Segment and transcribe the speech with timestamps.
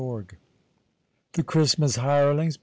[0.01, 0.39] 162
[1.33, 2.57] The Christmas Hirelings.